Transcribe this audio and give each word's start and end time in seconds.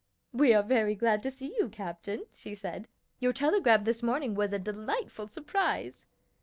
"We 0.33 0.51
are 0.55 0.63
very 0.63 0.95
glad 0.95 1.21
to 1.21 1.29
see 1.29 1.55
you, 1.59 1.69
captain," 1.69 2.25
she 2.33 2.55
said. 2.55 2.87
"Your 3.19 3.33
telegram 3.33 3.83
this 3.83 4.01
morning 4.01 4.33
was 4.33 4.51
a 4.51 4.57
delightful 4.57 5.27
surprise." 5.27 6.07